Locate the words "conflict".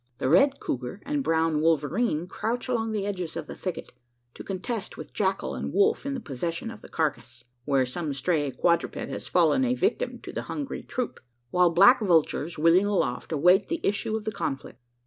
14.31-14.79